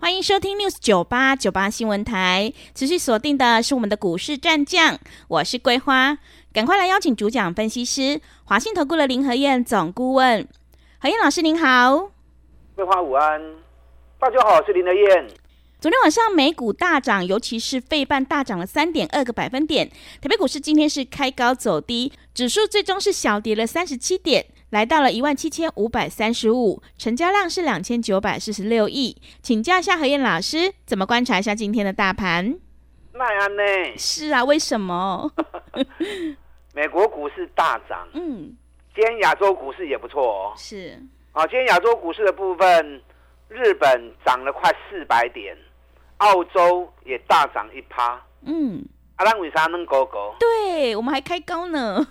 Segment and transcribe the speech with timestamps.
[0.00, 6.16] 欢迎收听 News 九八九八新闻台，持续锁定的是我们的股市战将，我是桂花，
[6.52, 10.46] 赶快来邀请主讲分析师华信投顾的林和燕总顾问，
[11.00, 12.12] 何燕老师您好，
[12.76, 13.42] 桂花午安。
[14.20, 15.26] 大家好，我是林和燕。
[15.80, 19.88] 昨天晚上美股大涨，尤其是费半大涨了三点二个百分点。
[20.20, 29.16] 台北股市今天是开高走低，指数最终是小跌了三十七点，来到了一万七千五百三十五，成交量是两千九百四十六亿。
[29.42, 32.58] 请教一下何燕老师，怎么观察一下今天的大盘？
[33.12, 33.62] 奈安呢？
[33.96, 35.32] 是啊，为什么？
[36.74, 38.56] 美国股市大涨，嗯，
[38.94, 40.52] 今天亚洲股市也不错哦。
[40.56, 43.02] 是啊，今天亚洲股市的部分。
[43.50, 45.56] 日本涨了快四百点，
[46.18, 48.22] 澳洲也大涨一趴。
[48.42, 48.84] 嗯，
[49.16, 50.36] 阿兰为啥能高高？
[50.38, 52.06] 对，我们还开高呢，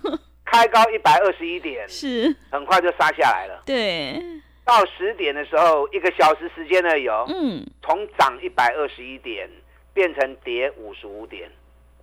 [0.50, 3.62] 开高一百二十一点，是，很快就杀下来了。
[3.66, 4.20] 对，
[4.64, 7.08] 到十点的时候，一个小时时间而已。
[7.28, 9.50] 嗯，从涨一百二十一点
[9.94, 11.52] 变成跌五十五点，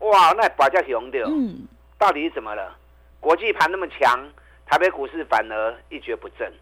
[0.01, 1.25] 哇，那把价熊的。
[1.27, 1.67] 嗯，
[1.99, 2.77] 到底是怎么了？
[3.19, 4.31] 国际盘那么强，
[4.67, 6.53] 台北股市反而一蹶不振。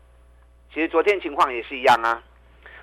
[0.72, 2.22] 其实昨天情况也是一样啊。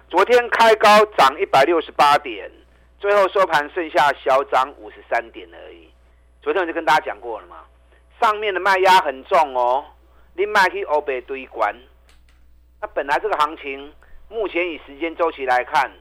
[0.09, 2.51] 昨天开高涨一百六十八点，
[2.99, 5.89] 最后收盘剩下小涨五十三点而已。
[6.41, 7.63] 昨天我就跟大家讲过了嘛，
[8.19, 9.85] 上面的卖压很重哦，
[10.35, 11.75] 你卖去欧北堆关。
[12.81, 13.93] 那本来这个行情，
[14.29, 15.91] 目前以时间周期来看，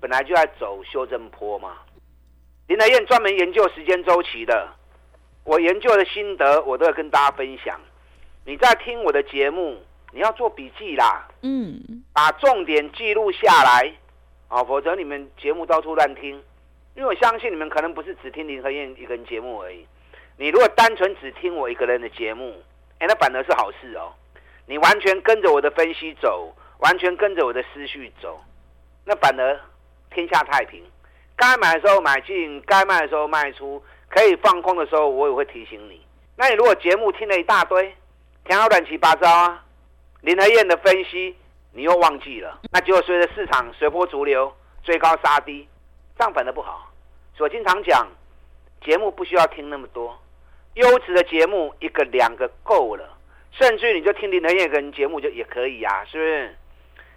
[0.00, 1.78] 本来就在走修正坡嘛。
[2.66, 4.68] 林德燕专门研究时间周期的，
[5.44, 7.80] 我研究的心得我都要跟大家分享。
[8.44, 9.78] 你在听我的节目。
[10.10, 13.92] 你要做笔记啦，嗯，把重点记录下来，
[14.48, 16.30] 啊，否则你们节目到处乱听。
[16.94, 19.86] 因为我相信你们可能不是只听林和燕一个人节目而已。
[20.38, 22.62] 你如果单纯只听我一个人的节目，
[23.00, 24.14] 哎，那反而是好事哦。
[24.66, 28.40] 你完全跟着我的分析走，完全跟着我的思绪走，
[29.04, 29.60] 那反而
[30.10, 30.80] 天下太平。
[31.34, 36.00] 该买的时候买进，该卖的时候卖出，可以放空的时候，我也会提醒你。
[36.36, 37.94] 那你如果节目听了一大堆，
[38.44, 39.64] 听到乱七八糟啊。
[40.20, 41.36] 林和燕的分析，
[41.72, 45.68] 你又忘记了，那结果随着市场随波逐流，追高杀低，
[46.16, 46.92] 这样反而不好。
[47.36, 48.06] 所以我经常讲，
[48.84, 50.18] 节目不需要听那么多，
[50.74, 53.16] 优质的节目一个两个够了，
[53.52, 56.56] 甚至你就听林和彦一个人节目就也可以呀、啊，是不是？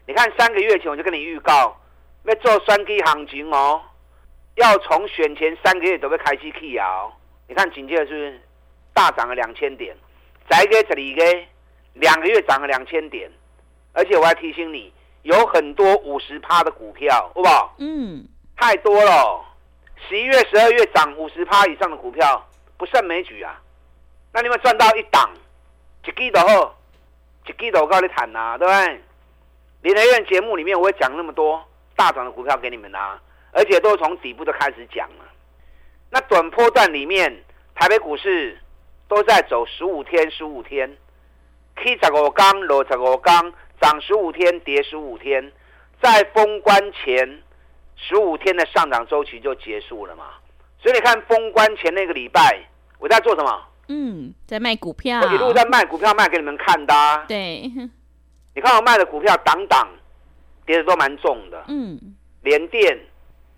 [0.08, 1.80] 你看三个月前我就跟你预告，
[2.24, 3.82] 要做双 K 行情哦，
[4.56, 7.12] 要从选前三个月都会开始起哦。
[7.48, 8.42] 你看紧接着是不是
[8.94, 9.96] 大涨了两千点？
[10.50, 11.24] 再给这里个。
[11.94, 13.30] 两个月涨了两千点，
[13.92, 17.76] 而且我还提醒你，有很多五十趴的股票，好不好？
[17.80, 18.26] 嗯，
[18.56, 19.44] 太多了。
[20.08, 22.48] 十一月、十二月涨五十趴以上的股票
[22.82, 23.62] 不胜枚举啊。
[24.34, 25.30] 那你们赚到一档，
[26.04, 26.74] 一季度后，
[27.46, 29.02] 一季度我跟你谈呐，对不对？
[29.84, 31.64] 林和彦节目里面我会讲那么多
[31.96, 33.22] 大涨的股票给你们啊，
[33.52, 35.26] 而且都是从底部都开始讲了。
[36.10, 37.44] 那短波段里面，
[37.76, 38.58] 台北股市
[39.08, 40.98] 都在走十五天，十五天。
[41.76, 45.52] K 十五天，落十五天，涨十五天，跌十五天，
[46.02, 47.44] 在封关前
[47.96, 50.26] 十五天的上涨周期就结束了嘛？
[50.82, 52.60] 所以你看封关前那个礼拜，
[53.02, 53.62] 我在做什么？
[53.90, 55.20] 嗯，在卖股票。
[55.20, 57.26] 我一路在卖股票，卖给你们看的啊。
[57.28, 57.62] 对。
[58.56, 59.88] 你看我卖的股票，档档
[60.66, 61.66] 跌的都蛮重的。
[61.68, 62.16] 嗯。
[62.44, 62.98] 联电，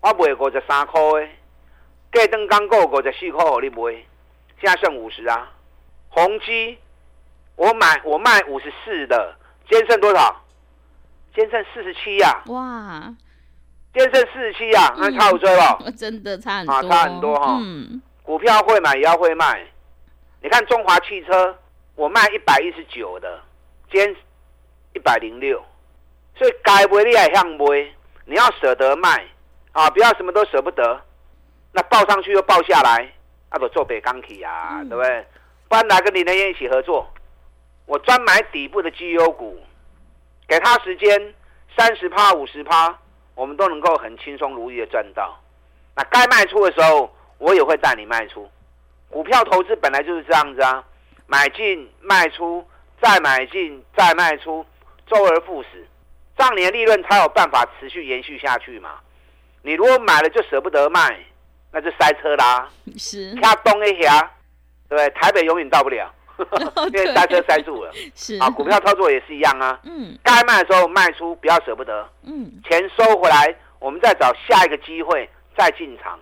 [0.00, 1.00] 我卖五十三块
[2.12, 3.92] 的，计灯刚够五十四块，你卖，
[4.60, 5.50] 现在剩五十啊。
[6.08, 6.78] 宏基。
[7.56, 9.36] 我买我卖五十四的，
[9.70, 10.42] 今天剩多少？
[11.32, 12.42] 今天剩四十七呀！
[12.46, 13.14] 哇，
[13.92, 17.58] 今天剩四十七呀，那差五追了， 真的差很多，啊，差很多哈。
[17.60, 19.64] 嗯，股票会买也要会卖。
[20.40, 21.56] 你看中华汽车，
[21.94, 23.40] 我卖一百一十九的，
[23.90, 24.16] 今天
[24.94, 25.62] 一百零六，
[26.34, 27.66] 所以该卖你也想卖，
[28.24, 29.24] 你要舍得卖
[29.72, 31.00] 啊，不要什么都舍不得。
[31.72, 33.12] 那报上去又报下来，
[33.50, 35.26] 那不做北钢体啊，对不对？
[35.68, 37.06] 不然来跟林和彦一起合作。
[37.84, 39.62] 我专买底部的绩优股，
[40.48, 41.34] 给他时间
[41.76, 42.98] 三十趴、五十趴，
[43.34, 45.38] 我们都能够很轻松如意的赚到。
[45.94, 47.14] 那该卖出的时候，
[47.44, 48.48] 我也会带你卖出。
[49.10, 50.82] 股票投资本来就是这样子啊，
[51.26, 52.66] 买进卖出，
[53.02, 54.64] 再买进再卖出，
[55.06, 55.86] 周而复始，
[56.38, 58.92] 这样你的利润才有办法持续延续下去嘛。
[59.60, 61.18] 你如果买了就舍不得卖，
[61.70, 62.66] 那就塞车啦。
[62.96, 63.34] 是。
[63.42, 64.30] 卡东一下，
[64.88, 66.10] 对对，台北永远到不了，
[66.94, 67.92] 因为塞车塞住了。
[68.16, 69.78] 是啊，股票操作也是一样啊。
[69.84, 72.08] 嗯，该卖的时候卖出，不要舍不得。
[72.22, 76.18] 嗯，钱收回来，我们再找下一个机会再进场，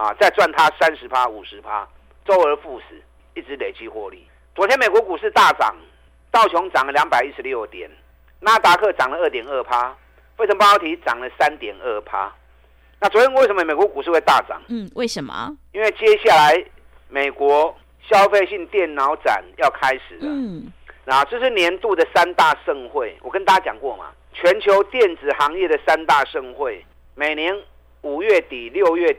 [0.00, 1.86] 啊，再赚它三十趴、五十趴，
[2.24, 3.02] 周而复始，
[3.34, 4.26] 一直累积获利。
[4.54, 5.76] 昨天美国股市大涨，
[6.30, 7.90] 道琼涨了两百一十六点，
[8.40, 9.94] 纳达克涨了二点二趴，
[10.38, 12.34] 费城半导体涨了三点二趴。
[12.98, 14.62] 那昨天为什么美国股市会大涨？
[14.68, 15.54] 嗯，为什么？
[15.72, 16.64] 因为接下来
[17.10, 20.20] 美国消费性电脑展要开始了。
[20.22, 20.72] 嗯，
[21.04, 26.82] 那这是年度的三大盛会，我跟大家讲过嘛，全球电子行业的三大盛会，
[27.14, 27.54] 每年
[28.00, 29.14] 五月底六月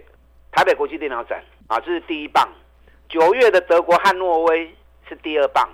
[0.51, 2.47] 台北国际电脑展啊，这是第一棒；
[3.09, 4.75] 九月的德国汉诺威
[5.07, 5.69] 是第二棒，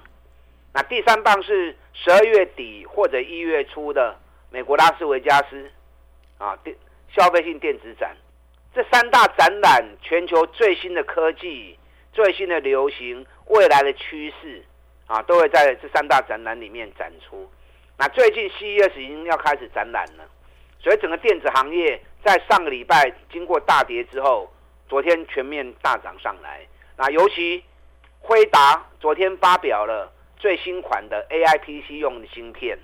[0.73, 4.17] 那第三棒是十二月底或者一月初的
[4.51, 5.71] 美国拉斯维加斯
[6.37, 6.75] 啊电。
[7.09, 8.15] 消费性电子展，
[8.75, 11.79] 这三大展览，全球最新的科技、
[12.11, 14.61] 最新的流行、未来的趋势
[15.07, 17.49] 啊，都会在这三大展览里面展出。
[17.97, 20.25] 那最近 CES 已经要开始展览了，
[20.79, 24.51] 所以整个电子行业在上个礼拜经过大跌之后，
[24.87, 26.65] 昨天全面大涨上来。
[26.97, 27.63] 那尤其
[28.19, 32.77] 辉达昨天发表了最新款的 AI PC 用的芯片，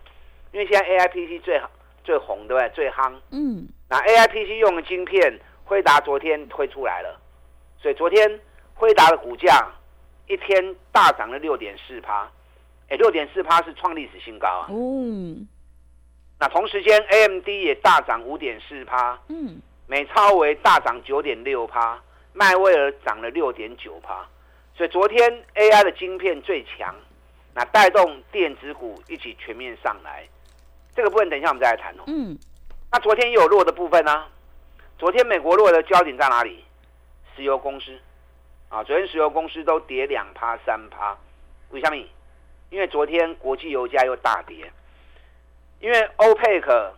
[0.51, 1.61] 因为现在 AI PC 最。
[2.05, 2.69] 最红对不对？
[2.75, 3.13] 最夯。
[3.31, 3.65] 嗯。
[3.89, 7.17] 那 A I P C 用的芯片，辉达昨天推出来了，
[7.79, 8.41] 所以昨天
[8.73, 9.71] 辉达的股价
[10.27, 12.29] 一天大涨了六点四趴，
[12.89, 14.67] 哎，六点四趴是创历史新高啊。
[14.69, 15.47] 嗯。
[16.37, 19.17] 那同时间 A M D 也大涨五点四趴。
[19.29, 19.61] 嗯。
[19.87, 21.99] 美超为大涨九点六趴，
[22.33, 24.25] 迈威尔涨了六点九趴，
[24.75, 26.95] 所以昨天 A I 的晶片最强，
[27.53, 30.27] 那带动电子股一起全面上来。
[30.95, 32.03] 这个部分等一下我们再来谈哦。
[32.07, 32.37] 嗯，
[32.91, 34.29] 那昨天也有弱的部分呢、啊。
[34.97, 36.63] 昨天美国弱的焦点在哪里？
[37.35, 37.91] 石油公司
[38.69, 41.17] 啊，昨天石油公司都跌两趴三趴。
[41.71, 41.97] 为什么？
[42.69, 44.71] 因为昨天国际油价又大跌。
[45.79, 46.93] 因为欧佩克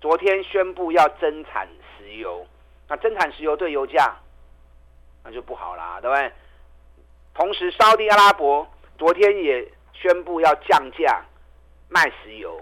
[0.00, 1.66] 昨天宣布要增产
[2.10, 2.44] 石油，
[2.88, 4.16] 那增产石油对油价
[5.22, 6.32] 那就不好啦，对不对？
[7.34, 8.66] 同时，沙地阿拉伯
[8.98, 11.24] 昨天也宣布要降价
[11.88, 12.60] 卖石油。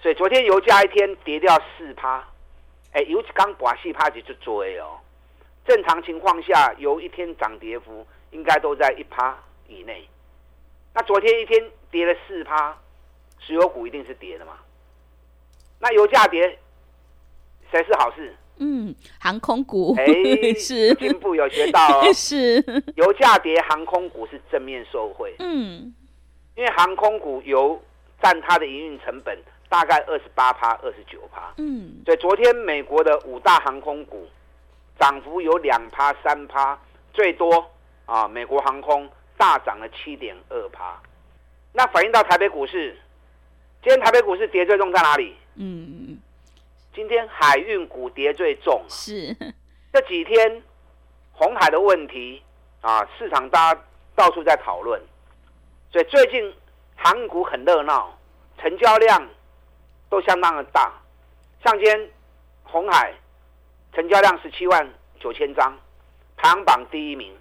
[0.00, 2.26] 所以昨天油价一天跌掉四趴，
[2.92, 4.98] 哎，油刚拔四趴就就追哦。
[5.66, 9.36] 正常情况下，油一天涨跌幅应该都在一趴
[9.68, 10.08] 以内。
[10.94, 12.76] 那昨天一天跌了四趴，
[13.38, 14.58] 石油股一定是跌的嘛？
[15.78, 16.58] 那油价跌，
[17.70, 18.34] 谁是好事？
[18.62, 19.94] 嗯，航空股。
[19.98, 20.06] 哎，
[20.54, 22.10] 是进步有学到哦。
[22.14, 22.62] 是，
[22.94, 25.34] 油价跌，航空股是正面受惠。
[25.40, 25.92] 嗯，
[26.54, 27.82] 因为航空股油
[28.22, 29.36] 占它的营运成本。
[29.68, 31.50] 大概二十八趴，二十九趴。
[31.56, 34.28] 嗯，所以昨天美国的五大航空股
[35.00, 36.78] 涨幅有两趴、三趴，
[37.14, 37.70] 最多
[38.04, 39.08] 啊，美国航空
[39.38, 41.00] 大涨了七点二趴。
[41.72, 42.94] 那反映到台北股市，
[43.82, 45.34] 今天台北股市跌最重在哪里？
[45.56, 46.18] 嗯，
[46.94, 48.84] 今天海运股跌最重。
[48.88, 49.36] 是
[49.92, 50.62] 这几天
[51.32, 52.42] 红海的问题
[52.80, 53.82] 啊，市场大家
[54.14, 55.00] 到处在讨论，
[55.90, 56.54] 所以最近
[56.96, 58.18] 航运股很热闹，
[58.58, 59.28] 成交量。
[60.10, 60.92] 都相当的大，
[61.64, 62.10] 像今天
[62.64, 63.14] 红海
[63.94, 64.86] 成交量十七万
[65.18, 65.74] 九千张，
[66.36, 67.34] 排行榜第一名，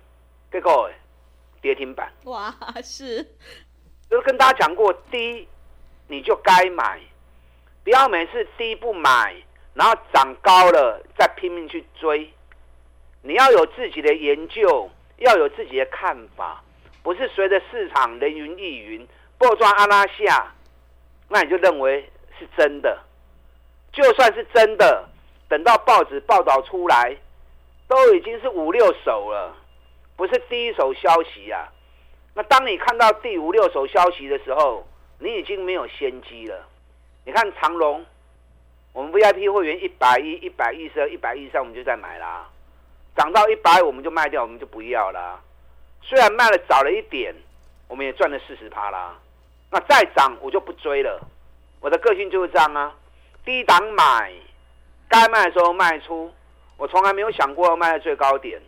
[0.50, 0.90] 结果
[1.62, 2.10] 跌停板。
[2.24, 3.22] 哇，是，
[4.10, 5.46] 就是跟大家讲过，低
[6.08, 7.02] 你就该买，
[7.84, 9.36] 不要每次低不买，
[9.74, 12.32] 然后涨高了再拼命去追。
[13.22, 16.64] 你要有自己的研究，要有自己的看法，
[17.04, 19.08] 不是随着市场人云亦云，
[19.38, 20.54] 波状阿拉下，
[21.30, 22.10] 那你就认为。
[22.40, 23.00] 是真的，
[23.94, 25.08] 就算是真的，
[25.48, 27.16] 等到报纸报道出来，
[27.88, 29.56] 都已经是五六手了，
[30.16, 31.72] 不是第一手消息啊。
[32.34, 34.84] 那当你看到第五六手消息的时候，
[35.20, 36.68] 你已经没有先机了。
[37.24, 38.04] 你看长隆，
[38.94, 42.50] 我们 VIP 会员一百一、一百一十二、一百一十三，我们就在买啦。
[43.16, 45.40] 涨到一百我们就卖掉，我们就不要啦。
[46.02, 47.36] 虽然卖了早了一点，
[47.88, 49.16] 我们也赚了四十趴啦。
[49.70, 51.22] 那再涨我就不追了。
[51.80, 52.94] 我的个性就是这样啊，
[53.46, 54.34] 低档买，
[55.08, 56.32] 该卖的时候卖出，
[56.78, 58.60] 我从来没有想过要卖在最高点，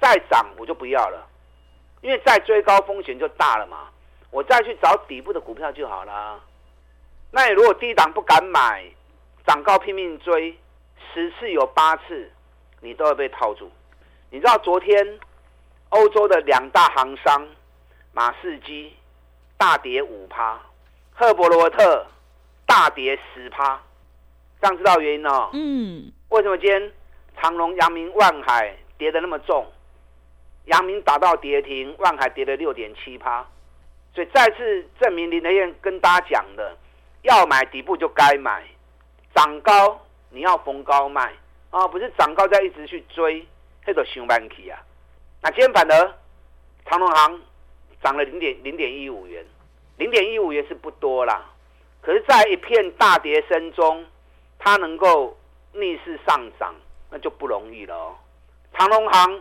[0.00, 1.26] 再涨我就不要了，
[2.00, 3.88] 因为再追高风险就大了嘛，
[4.30, 6.40] 我再去找底部的股票就好了。
[7.30, 8.84] 那你如果低档不敢买，
[9.46, 10.58] 涨高拼命追，
[11.12, 12.30] 十次有八次
[12.80, 13.70] 你都会被套住。
[14.30, 15.18] 你知道昨天
[15.90, 17.48] 欧洲的两大行商
[18.12, 18.94] 马士基
[19.56, 20.60] 大跌五趴，
[21.12, 22.06] 赫伯罗特。
[22.66, 23.82] 大跌十趴，
[24.60, 25.50] 这样知道原因哦。
[25.52, 26.92] 嗯，为什么今天
[27.36, 29.66] 长隆、阳明、万海跌得那么重？
[30.66, 33.44] 阳明打到跌停，万海跌了六点七趴，
[34.14, 36.76] 所以再次证明林德燕跟大家讲的，
[37.22, 38.62] 要买底部就该买，
[39.34, 40.00] 涨高
[40.30, 41.32] 你要逢高卖
[41.70, 43.46] 啊，不是涨高再一直去追，
[43.86, 44.78] 那个伤慢去啊。
[45.42, 46.14] 那今天反而
[46.86, 47.40] 长隆行
[48.02, 49.44] 涨了零点零点一五元，
[49.96, 51.44] 零点一五元是不多啦，
[52.00, 54.04] 可是，在一片大跌声中，
[54.58, 55.36] 它能够
[55.72, 56.74] 逆势上涨，
[57.10, 58.16] 那就不容易了哦。
[58.76, 59.40] 长隆行。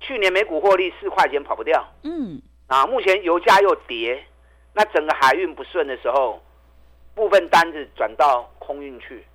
[0.00, 4.24] 去年每股获利四块钱跑不掉，嗯，啊，目前油价又跌，
[4.72, 6.40] 那整个海运不顺的时候，
[7.18, 9.26] 部分单子转到空运去，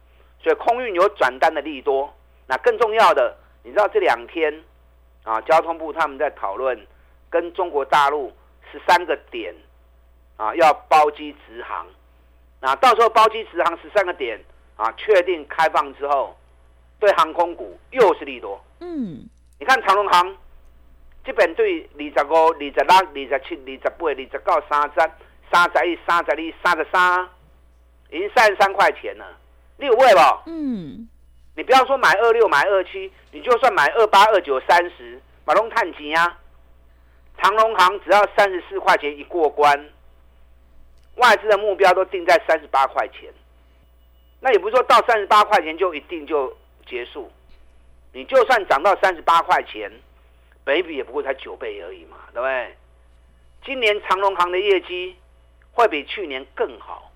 [0.41, 2.11] 所以空运有转单的利多。
[2.47, 4.63] 那更重要的，你知道这两天
[5.23, 6.87] 啊，交通部他们在讨论
[7.29, 8.31] 跟中国大陆
[8.71, 9.53] 十三个点
[10.37, 11.85] 啊要包机直航，
[12.61, 14.39] 那到时候包机直航十三个点
[14.77, 16.35] 啊确定开放之后，
[16.99, 18.63] 对航空股又是利多。
[18.79, 19.27] 嗯，
[19.59, 20.37] 你看长隆航。
[21.25, 24.95] 基本对二十五、二十六、二十七、二十八、二十九、三十、
[25.49, 27.29] 三十一、三十二、三十三，
[28.13, 29.25] 已经三十三块钱了。
[29.77, 30.20] 你有买不？
[30.46, 31.10] 嗯。
[31.55, 36.39] 你不要说买二六、买二七，你就算买二八、二九、三十，马龙探钱啊。
[37.41, 39.89] 长隆行只要三十四块钱一过关，
[41.15, 43.34] 外资的目标都定在三十八块钱。
[44.39, 46.55] 那也不是说到三十八块钱就一定就
[46.88, 47.32] 结束，
[48.12, 49.91] 你就算涨到三十八块钱。
[50.63, 52.75] 本益比也不过才九倍而已嘛，对不对？
[53.65, 55.15] 今年长隆行的业绩
[55.72, 57.12] 会比去年更好，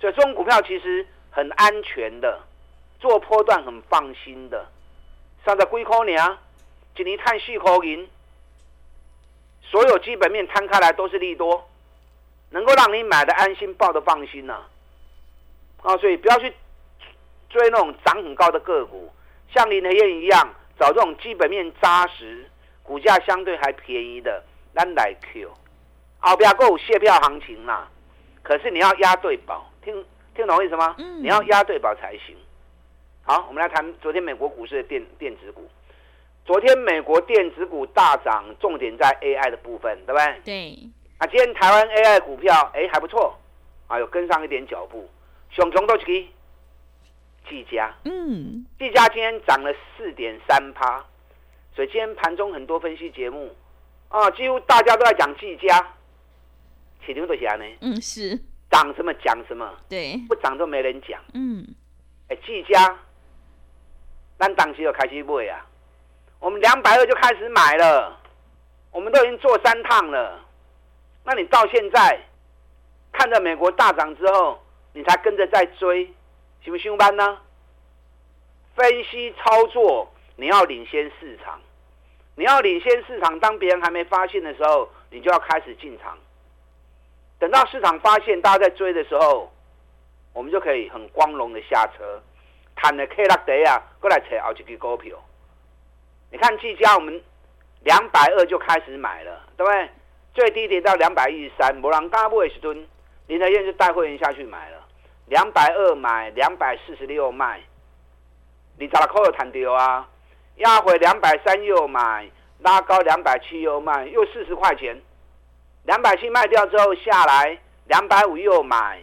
[0.00, 2.40] 所以这种股票其实很安全的，
[3.00, 4.66] 做波段很放心的。
[5.44, 6.38] 上在龟壳娘，
[6.94, 8.08] 今年碳细口银，
[9.62, 11.68] 所有基本面摊开来都是利多，
[12.50, 14.62] 能够让你买的安心，抱的放心呐、
[15.82, 15.96] 啊。
[15.98, 16.52] 所以不要去
[17.48, 19.12] 追那种涨很高的个股，
[19.54, 20.48] 像林和燕一样，
[20.78, 22.48] 找这种基本面扎实。
[22.82, 25.50] 股价相对还便宜的，咱来 Q，
[26.20, 27.88] 后边还有卸票行情啦。
[28.44, 30.96] 可是你要押对宝，听听懂我意思吗？
[30.98, 31.22] 嗯。
[31.22, 32.36] 你要押对宝才行。
[33.22, 35.66] 好，我们来谈昨天美国股市的电电子股。
[36.44, 40.40] 昨天美国电子股大涨，重点在 AI 的部分，对不对？
[40.44, 40.78] 对。
[41.18, 43.38] 啊，今天台湾 AI 股票哎还不错，
[43.86, 45.08] 啊有跟上一点脚步。
[45.50, 46.28] 熊熊都去，
[47.48, 47.94] 技嘉。
[48.04, 48.66] 嗯。
[48.78, 51.04] 技嘉今天涨了四点三趴。
[51.74, 53.54] 所以今天盘中很多分析节目，
[54.08, 55.94] 啊，几乎大家都在讲技嘉，
[57.04, 57.64] 起牛多钱呢？
[57.80, 58.38] 嗯，是
[58.76, 61.18] 涨什么讲什么，对，不涨都没人讲。
[61.32, 61.66] 嗯，
[62.28, 62.94] 哎，技嘉，
[64.38, 65.64] 咱当时就开始买啊，
[66.40, 68.20] 我们两百二就开始买了，
[68.90, 70.44] 我们都已经做三趟了。
[71.24, 72.20] 那你到现在
[73.12, 76.04] 看着美国大涨之后，你才跟着在追，
[76.62, 77.38] 行不行班呢？
[78.74, 80.12] 分析操作。
[80.38, 81.58] 你要领先市场，
[82.34, 83.40] 你要领先市场。
[83.40, 86.14] 当别人还没发现的时候，你就要开始进场。
[87.46, 89.48] 等到市场发现，大家在追的时候，
[90.32, 92.20] 我们就可以很光荣的下车，
[92.74, 95.16] 谈了 K 拉德啊，过来扯好几个股票。
[96.32, 97.22] 你看技嘉，我们
[97.84, 99.88] 两百二就开始买了，对不对？
[100.34, 102.84] 最低跌到两百一十三，摩朗嘎布尔斯顿，
[103.28, 104.84] 林德燕就带会员下去买了，
[105.26, 107.60] 两百二买，两百四十六卖，
[108.76, 110.08] 你咋扣有谈掉啊？
[110.56, 115.00] 压回两百三又买，拉高两百七又卖，又四十块钱。
[115.86, 119.00] 两百七卖掉之后下来两百五又买，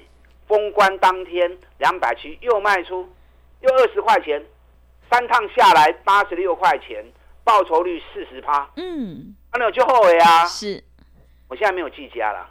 [0.48, 3.10] 封关当天两百七又卖出，
[3.62, 4.44] 又二十块钱，
[5.10, 7.06] 三趟下来八十六块钱，
[7.44, 8.70] 报酬率四十趴。
[8.76, 10.46] 嗯，那你有就后悔啊？
[10.46, 10.84] 是，
[11.48, 12.50] 我现在没有计价了，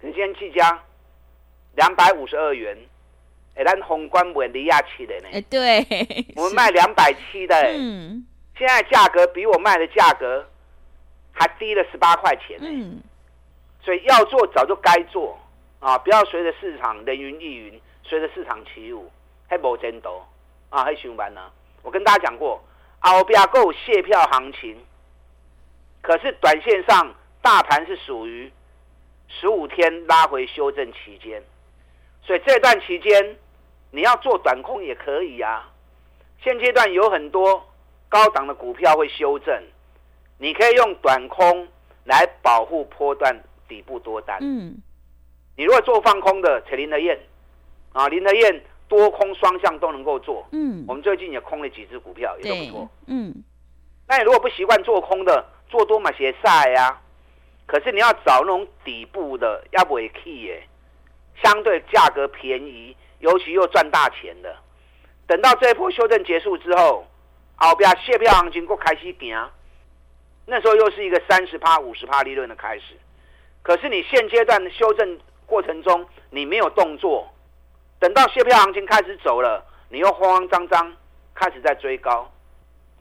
[0.00, 0.82] 可是今天计价
[1.74, 2.76] 两百五十二元。
[3.56, 5.28] 哎，咱宏观不离亚七的呢？
[5.32, 5.84] 哎，对，
[6.36, 8.24] 我们卖两百七的，嗯，
[8.56, 10.48] 现在价格比我卖的价格
[11.32, 13.00] 还低了十八块钱，嗯，
[13.88, 15.34] 所以要做早就该做
[15.80, 19.10] 啊，不要随着市场人云亦云，随着市场起舞，
[19.48, 20.10] 还无前途
[20.68, 21.50] 啊，还上班呢。
[21.80, 22.62] 我跟大家讲过，
[22.98, 24.76] 后边够卸票行情，
[26.02, 28.52] 可是短线上大盘是属于
[29.26, 31.42] 十五天拉回修正期间，
[32.22, 33.38] 所以这段期间。
[33.90, 35.66] 你要做短空也可以啊，
[36.42, 37.66] 现阶段有很多
[38.10, 39.62] 高档的股票会修正，
[40.36, 41.66] 你可以用短空
[42.04, 43.34] 来保护波段
[43.68, 44.38] 底部多单。
[44.40, 44.76] 嗯，
[45.56, 47.18] 你如果做放空的，扯林德燕
[47.92, 50.46] 啊，林德燕多空双向都能够做。
[50.52, 52.88] 嗯，我们最近也空了几只股票，也都不错。
[53.06, 53.44] 嗯，
[54.08, 57.00] 那你如果不习惯做空的，做多嘛些晒呀。
[57.66, 60.66] 可是你要找那种底部的，要不也可以耶，
[61.42, 62.96] 相对价格便宜。
[63.20, 64.56] 尤其又赚大钱的，
[65.26, 67.04] 等到这一波修正结束之后，
[67.56, 69.50] 后边谢票行情又开始行，
[70.46, 72.96] 那时候又是一个三十趴、五十趴利润的开始。
[73.62, 77.28] 可是你现阶段修正过程中，你没有动作，
[77.98, 80.96] 等到卸票行情开始走了，你又慌慌张张
[81.34, 82.30] 开始在追高，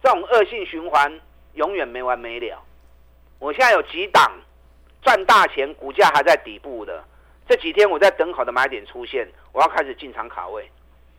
[0.01, 1.19] 这种恶性循环
[1.53, 2.61] 永远没完没了。
[3.39, 4.31] 我现在有几档
[5.01, 7.03] 赚大钱，股价还在底部的，
[7.47, 10.69] 这几天我在等好的买点出现，我要开始进场卡位。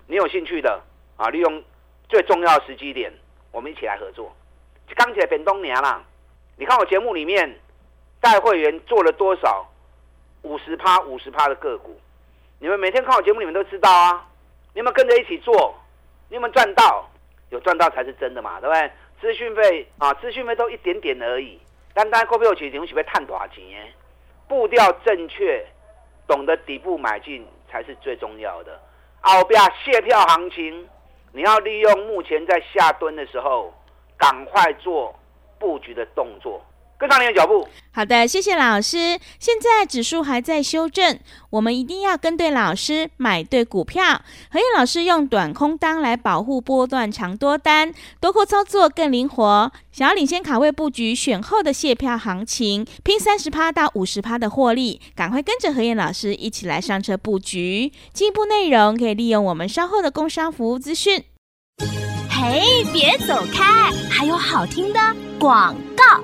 [0.06, 0.80] 你有兴趣的
[1.16, 1.28] 啊？
[1.30, 1.62] 利用
[2.08, 3.12] 最重要的时机点，
[3.52, 4.34] 我们一起来合作。
[4.94, 6.02] 刚起来变东年啦，
[6.56, 7.58] 你看我节目里面
[8.20, 9.66] 带会员做了多少
[10.42, 11.98] 五十趴、五十趴的个股？
[12.58, 14.26] 你们每天看我节目，你们都知道啊。
[14.74, 15.74] 你们跟着一起做，
[16.28, 17.08] 你们赚到，
[17.50, 18.90] 有赚到才是真的嘛，对不对？
[19.20, 21.58] 资讯费啊，资讯费都一点点而已。
[21.94, 23.92] 单单股票其实你们是被探多少钱？
[24.46, 25.66] 步调正确，
[26.26, 28.80] 懂得底部买进才是最重要的。
[29.20, 30.88] 后边卸票行情，
[31.32, 33.74] 你要利用目前在下蹲的时候，
[34.16, 35.14] 赶快做
[35.58, 36.62] 布局的动作。
[36.98, 37.66] 跟上你的脚步。
[37.92, 39.18] 好的，谢谢老师。
[39.38, 41.18] 现在指数还在修正，
[41.50, 44.22] 我们一定要跟对老师，买对股票。
[44.50, 49.72] 何燕老师用短空单来保护波段长多单，多空操作更灵活。
[49.90, 57.92] 想要领先卡位布局选后的卸票行情，拼三十趴到五十趴的获利，赶快跟着何燕老师一起来上车布局。
[58.12, 61.24] 进一步内容可以利用我们稍后的工商服务资讯。
[62.30, 65.00] 嘿，别走开，还有好听的
[65.40, 66.22] 广告。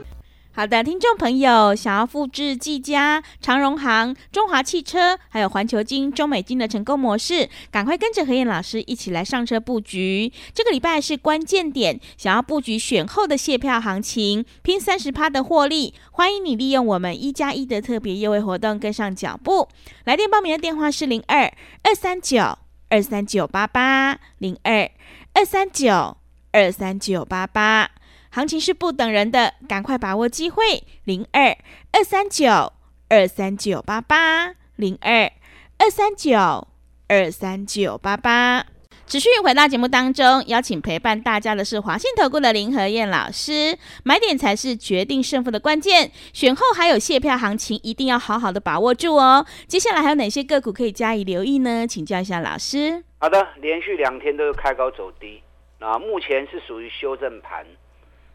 [0.57, 10.33] 好的，听众朋友，想要复制技嘉、长荣行、中华汽车，还有环球金、中美金的成功模式，赶快跟着何燕老师一起来上车布局。
[10.55, 19.67] 这个礼拜是关键点，想要布局选后的卸票行情，拼三十趴的获利，欢迎你利用我们一加一的特别优惠活动跟上脚步。
[20.05, 22.57] 来电报名的电话是零二二三九
[22.91, 24.89] 二三九八八零二
[25.33, 26.17] 二三九
[26.53, 27.91] 二三九八八。
[28.35, 30.83] 行情是不等人的，赶快把握机会！
[31.05, 31.57] 零二
[31.93, 32.73] 二三九
[33.09, 35.31] 二三九八八，零二
[35.79, 36.67] 二三九
[37.07, 38.67] 二三九八八。
[39.07, 43.79] 持续回到节目当中，邀请陪伴大家的是华信投顾的林和燕老师。
[44.03, 49.47] 买点才是决定胜负的关键，选后还有卸票行情，一定要好好的把握住哦。
[49.69, 51.87] 接下来还有哪些个股可以加以留意呢？
[51.87, 53.05] 请教一下老师。
[53.19, 55.41] 好的，连续两天都是开高走低，
[55.79, 57.65] 那目前是属于修正盘。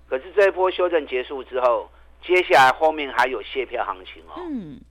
[0.09, 1.87] 可是这一波修正结束之后，
[2.25, 4.33] 接下来后面还有卸票行情哦。
[4.37, 4.81] 嗯，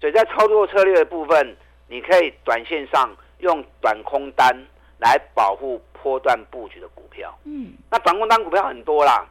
[0.00, 1.56] 所以在操作策略的部分，
[1.88, 4.50] 你可以短线上用短空单
[4.98, 7.38] 来保护波段布局的股票。
[7.44, 9.26] 嗯，那短空单股票很多啦，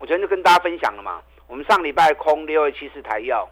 [0.00, 1.22] 我昨天就跟大家分享了嘛。
[1.46, 3.48] 我们上礼拜空六二七四台药，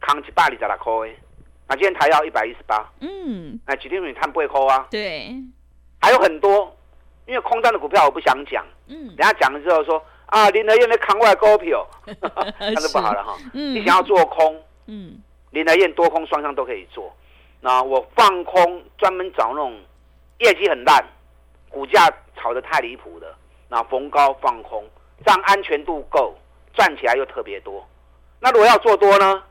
[0.00, 1.16] 扛起八里在那亏，
[1.68, 2.90] 那今天台药一百一十八。
[3.00, 4.88] 嗯，那几天你看不会抠啊？
[4.90, 5.32] 对，
[6.00, 6.76] 还有很多，
[7.26, 8.66] 因为空单的股票我不想讲。
[8.88, 10.04] 嗯，等下讲了之后说。
[10.28, 11.86] 啊，林德燕的扛外股票，
[12.58, 13.36] 那就不好了哈。
[13.52, 17.14] 嗯、你想要做空，嗯，林德燕多空双向都可以做。
[17.60, 19.78] 那我放空，专门找那种
[20.38, 21.04] 业绩很烂、
[21.68, 23.34] 股价炒得太离谱的，
[23.68, 24.88] 那逢高放空，
[25.24, 26.34] 这样安全度够，
[26.74, 27.86] 赚起来又特别多。
[28.40, 29.42] 那如果要做多呢？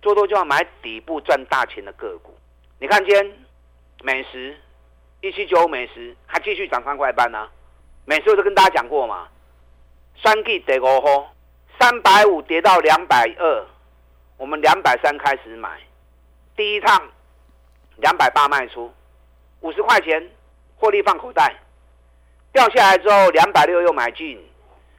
[0.00, 2.34] 做多就要买底部赚大钱的个股。
[2.78, 3.32] 你看今天
[4.02, 4.54] 美食
[5.22, 7.48] 一七九美食还继续涨三块半呢。
[8.04, 9.26] 美食我都跟大家讲过嘛。
[10.22, 11.34] 三 G 得五号，
[11.78, 13.66] 三百五跌到两百二，
[14.38, 15.68] 我们两百三开始买，
[16.56, 17.02] 第一趟
[17.96, 18.92] 两百八卖出，
[19.60, 20.30] 五十块钱
[20.76, 21.54] 获利放口袋，
[22.52, 24.42] 掉下来之后两百六又买进，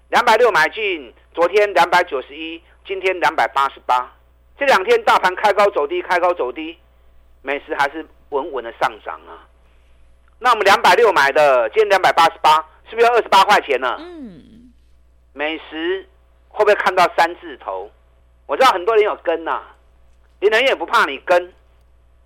[0.09, 4.13] 两百六买进，昨天两百九十一，今天两百八十八，
[4.59, 6.77] 这两天大盘开高走低，开高走低，
[7.41, 9.41] 美食还是稳稳的上涨啊。
[10.37, 12.57] 那我们两百六买的，今天两百八十八，
[12.89, 13.95] 是不是要二十八块钱呢？
[13.99, 14.54] 嗯。
[15.37, 16.07] 美食
[16.47, 17.91] 会不会看到三字头？
[18.47, 19.75] 我知道很多人有跟呐、啊，
[20.39, 21.53] 林和彦也不怕你跟。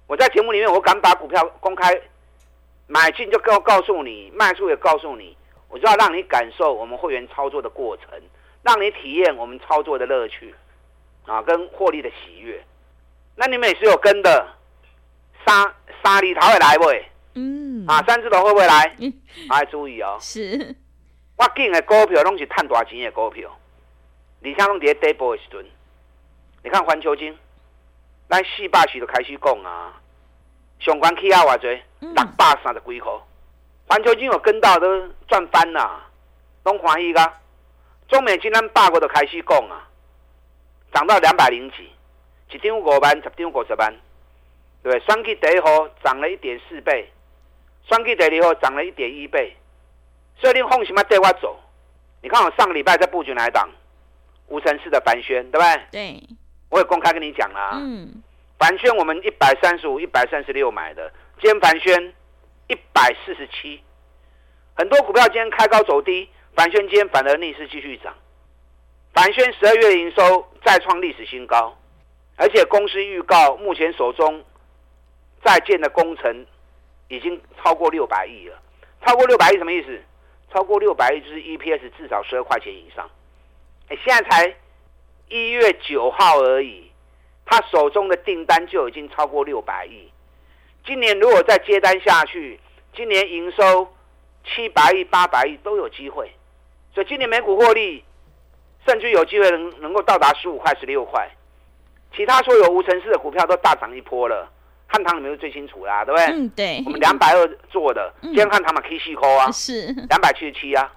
[0.06, 2.00] 我在节目里面，我敢把股票公开
[2.86, 5.36] 买进就告告诉你，卖出也告诉你，
[5.69, 8.06] 我就要让你感受我们会员操作的过程，
[8.62, 10.54] 让你体验我们操作的乐趣
[11.26, 12.63] 啊，跟获利的喜悦。
[13.36, 14.48] 那你美食有跟的，
[15.48, 16.86] 沙沙里头会来不？
[17.34, 18.95] 嗯，啊，三字头会不会来？
[19.00, 19.12] 嗯，
[19.50, 20.15] 还注意哦。
[20.22, 20.76] 是。
[21.39, 23.49] 我进的股票拢是赚大钱的股票，
[24.43, 25.65] 而且拢在底部的时阵。
[26.62, 27.34] 你看环球金，
[28.28, 29.93] 咱四百时就开始讲啊，
[30.82, 33.13] 上关起啊偌济，六百三十几块。
[33.88, 36.06] 环球金有跟到都赚翻啦，
[36.65, 37.34] 拢欢喜噶。
[38.10, 39.88] 中美金咱百个就开始讲啊，
[40.93, 41.89] 涨到两百零几，
[42.52, 43.95] 一张五万，十张五十万，
[44.84, 47.10] 对，双 K 第一号涨了一点四倍，
[47.88, 49.56] 双 K 第二号涨了一点一倍。
[50.39, 51.60] 所以你放心嘛，带我走。
[52.21, 53.69] 你看我上个礼拜在布局哪一档？
[54.47, 55.82] 无尘室的凡轩，对不对？
[55.91, 56.23] 对，
[56.69, 57.71] 我也公开跟你讲了。
[57.73, 58.23] 嗯，
[58.58, 62.13] 凡轩我们一百三十五、一百三十六买的，今天凡轩
[62.67, 63.80] 一百四十七，
[64.75, 68.13] 很多股票今天开高走低，凡轩今天反而逆势继续涨。
[69.13, 71.78] 凡轩十二月营收再创历史新高，
[72.38, 74.43] 而且公司预告目前手中
[75.43, 76.45] 在建的工程
[77.08, 78.60] 已经超过六百亿了。
[79.06, 80.02] 超过六百亿什么意思？
[80.52, 83.10] 超过六百亿就是 EPS 至少十二块钱以上。
[83.90, 84.56] 哎，现在才
[85.28, 86.92] 一月九号而已，
[87.46, 90.12] 他手中的订单就已经超过六百亿。
[90.86, 92.60] 今年如果再接单下去，
[92.96, 93.88] 今年营收
[94.44, 96.32] 七百亿、八百亿都有机会。
[96.94, 98.04] 所以今年每股获利
[98.88, 101.30] 甚至有机会能能够到达十五块、十六块。
[102.16, 104.52] 其他所有无尘市的股票都大涨一波了。
[104.91, 106.25] 汉唐你们是最清楚啦，对不对？
[106.34, 106.82] 嗯，对。
[106.84, 110.91] 我们两百二做的，今天汉唐嘛 K 细扣啊，是两百七十七啊。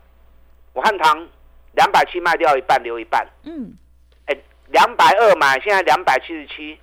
[0.72, 1.28] 我汉唐
[1.72, 3.26] 两百七卖掉一半，留一半。
[3.44, 3.74] 嗯。
[4.24, 4.36] 哎，
[4.68, 6.78] 两百二买，现在两百七十七，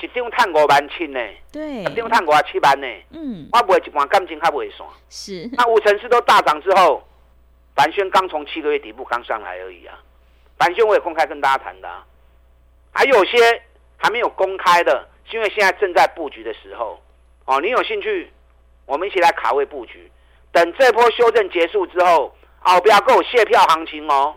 [0.00, 1.20] 一张碳五万七呢。
[1.52, 1.84] 对。
[1.84, 2.86] 一张碳五万七万呢。
[3.10, 3.48] 嗯。
[3.52, 4.88] 我不会一半感情还不会算。
[5.08, 5.48] 是。
[5.52, 7.06] 那无尘室都大涨之后，
[7.76, 9.96] 凡轩刚从七个月底部刚上来而已啊。
[10.58, 12.04] 凡轩我也公开跟大家谈的啊，
[12.90, 13.62] 还有些
[13.96, 15.06] 还没有公开的。
[15.32, 17.00] 因为现在正在布局的时候，
[17.44, 18.30] 哦，你有兴趣，
[18.86, 20.10] 我们一起来卡位布局。
[20.50, 24.34] 等这波修正结束之后，哦，不要跟我卸票行情哦。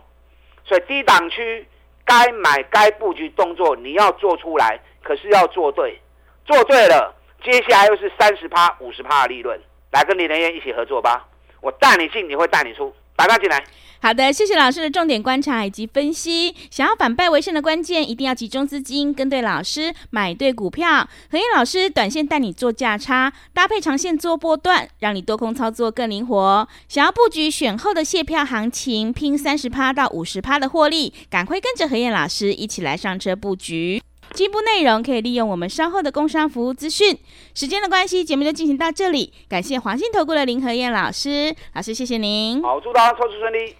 [0.64, 1.66] 所以低档区
[2.04, 6.00] 该买该布局动作你要做出来，可是要做对，
[6.44, 11.26] 做对了，接下来又是三十趴、五十趴的利润，来跟林人燕一起合作吧。
[11.60, 13.64] 我带你进，你会带你出，打他进来。
[14.02, 16.52] 好的，谢谢老师的重点观察以及分析。
[16.72, 21.08] 想要反败为胜的关键，一定要集中资金，跟对老师，买对股票。
[21.30, 26.68] 何燕老师短线带你做价差，搭配长线做波段，让你多空操作更灵活。
[26.88, 34.02] 想要布局选后的谢票行情，拼三十趴到五十趴的获利，赶快跟着何燕老师一起来上车布局。
[34.34, 37.16] 进一步内容可以利用我们稍后的工商服务资讯。
[37.54, 39.32] 时间的关系，节目就进行到这里。
[39.48, 42.60] 感谢华信投顾的林和燕老师，老师谢谢您。
[42.60, 43.76] 好，祝大家操作顺利。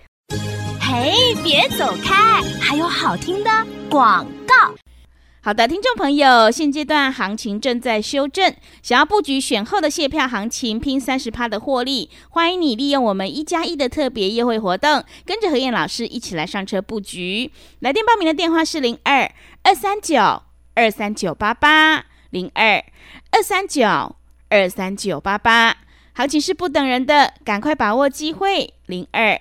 [0.80, 2.42] 嘿，别走开！
[2.60, 3.50] 还有好听的
[3.88, 4.74] 广告。
[5.44, 17.50] 好的，听众朋友，现阶段行情正在修正，想要布局选后的谢票行情，拼三十趴的获利，欢迎你利用我们一加一的特别优惠活动，跟着何燕老师一起来上车布局。
[17.80, 19.28] 来电报名的电话是零二
[19.64, 20.42] 二三九
[20.74, 22.84] 二三九八八零二
[23.32, 24.14] 二三九
[24.48, 25.76] 二三九八八，
[26.12, 29.40] 行情是不等人的，赶快把握机会，零二。